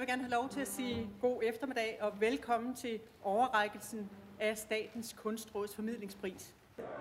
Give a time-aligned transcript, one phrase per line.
[0.00, 4.10] Jeg vil gerne have lov til at sige god eftermiddag og velkommen til overrækkelsen
[4.40, 6.54] af Statens Kunstråds formidlingspris.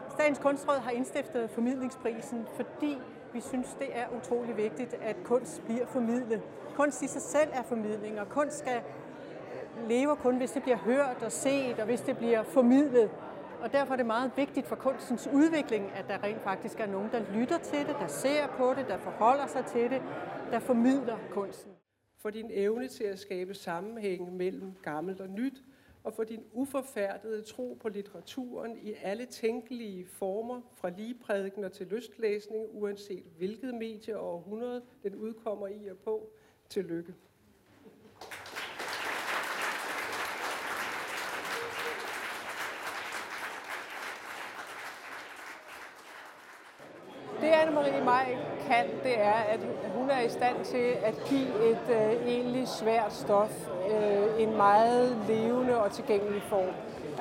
[0.10, 2.98] Statens Kunstråd har indstiftet formidlingsprisen, fordi
[3.34, 6.42] vi synes, det er utrolig vigtigt, at kunst bliver formidlet.
[6.76, 8.82] Kunst i sig selv er formidling, og kunst skal
[9.88, 13.12] leve kun, hvis det bliver hørt og set, og hvis det bliver formidlet.
[13.62, 17.10] Og derfor er det meget vigtigt for kunstens udvikling, at der rent faktisk er nogen,
[17.12, 20.02] der lytter til det, der ser på det, der forholder sig til det,
[20.52, 21.72] der formidler kunsten.
[22.20, 25.64] For din evne til at skabe sammenhæng mellem gammelt og nyt,
[26.04, 32.66] og for din uforfærdede tro på litteraturen i alle tænkelige former, fra ligeprædikener til lystlæsning,
[32.72, 36.30] uanset hvilket medie og århundrede den udkommer i og på.
[36.70, 37.14] Tillykke.
[47.50, 49.60] Det Anne-Marie Maj kan, det er, at
[49.96, 55.18] hun er i stand til at give et øh, egentlig svært stof øh, en meget
[55.28, 56.74] levende og tilgængelig form.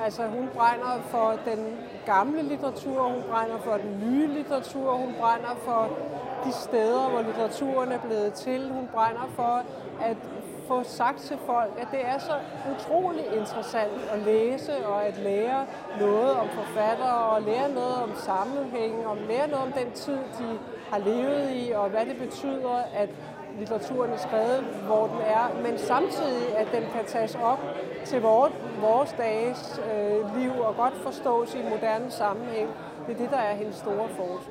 [0.03, 5.55] Altså hun brænder for den gamle litteratur, hun brænder for den nye litteratur, hun brænder
[5.65, 5.89] for
[6.45, 8.71] de steder, hvor litteraturen er blevet til.
[8.71, 9.63] Hun brænder for
[10.01, 10.17] at
[10.69, 12.35] få sagt til folk, at det er så
[12.71, 15.65] utrolig interessant at læse og at lære
[15.99, 20.59] noget om forfattere og lære noget om sammenhæng og lære noget om den tid, de
[20.91, 23.09] har levet i og hvad det betyder, at
[23.59, 27.59] litteraturen er skrevet, hvor den er, men samtidig, at den kan tages op
[28.05, 32.69] til vores, vores dages øh, liv og godt forstås i moderne sammenhæng.
[33.07, 34.49] Det er det, der er hendes store force.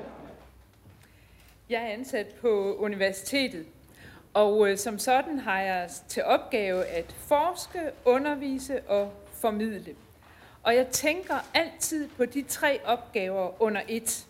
[1.69, 3.65] Jeg er ansat på universitetet,
[4.33, 9.95] og øh, som sådan har jeg til opgave at forske, undervise og formidle.
[10.63, 14.25] Og jeg tænker altid på de tre opgaver under et.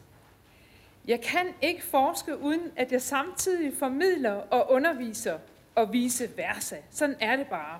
[1.07, 5.37] Jeg kan ikke forske, uden at jeg samtidig formidler og underviser
[5.75, 6.75] og vice versa.
[6.91, 7.79] Sådan er det bare.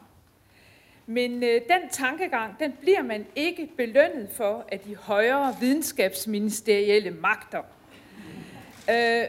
[1.05, 7.61] Men øh, den tankegang, den bliver man ikke belønnet for af de højere videnskabsministerielle magter.
[8.89, 9.23] Øh,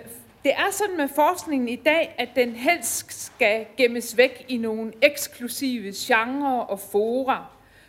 [0.45, 4.93] det er sådan med forskningen i dag, at den helst skal gemmes væk i nogle
[5.03, 7.45] eksklusive genrer og fora.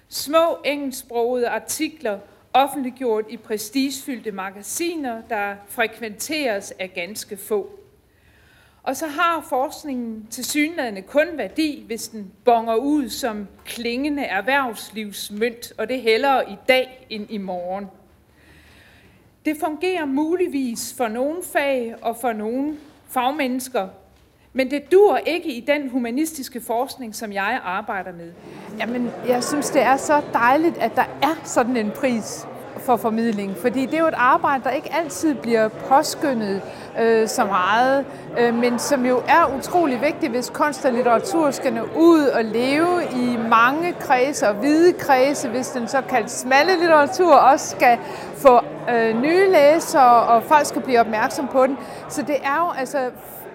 [0.10, 2.20] Små engelsksprogede artikler,
[2.54, 7.70] offentliggjort i prestigefyldte magasiner, der frekventeres af ganske få.
[8.84, 15.74] Og så har forskningen til synlædende kun værdi, hvis den bonger ud som klingende erhvervslivsmønt,
[15.78, 17.86] og det hellere i dag end i morgen.
[19.46, 22.78] Det fungerer muligvis for nogle fag og for nogle
[23.10, 23.88] fagmennesker,
[24.54, 28.32] men det dur ikke i den humanistiske forskning, som jeg arbejder med.
[28.80, 32.48] Jamen, jeg synes, det er så dejligt, at der er sådan en pris
[32.86, 36.62] for formidling, fordi det er jo et arbejde, der ikke altid bliver påskyndet
[37.02, 38.06] øh, så meget,
[38.40, 42.46] øh, men som jo er utrolig vigtigt, hvis kunst og litteratur skal nå ud og
[42.46, 47.98] leve i mange kredse og hvide kredse, hvis den såkaldte smalle litteratur også skal
[48.36, 48.60] få
[48.90, 51.78] øh, nye læsere, og folk skal blive opmærksom på den.
[52.10, 52.98] Så det er jo altså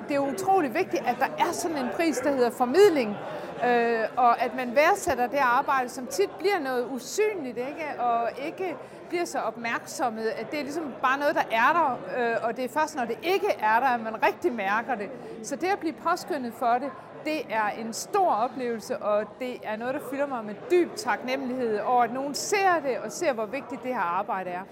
[0.09, 3.17] det er utrolig vigtigt, at der er sådan en pris, der hedder formidling,
[3.65, 8.01] øh, og at man værdsætter det arbejde, som tit bliver noget usynligt, ikke?
[8.01, 8.77] og ikke
[9.09, 12.65] bliver så opmærksomme, at det er ligesom bare noget, der er der, øh, og det
[12.65, 15.11] er først, når det ikke er der, at man rigtig mærker det.
[15.43, 16.91] Så det at blive påskyndet for det,
[17.25, 21.81] det er en stor oplevelse, og det er noget, der fylder mig med dyb taknemmelighed
[21.81, 24.63] over, at nogen ser det og ser, hvor vigtigt det her arbejde er.